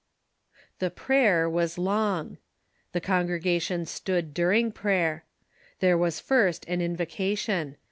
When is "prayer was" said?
0.89-1.77